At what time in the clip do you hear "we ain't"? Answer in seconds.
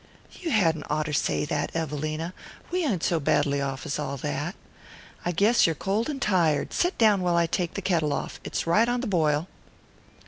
2.71-3.03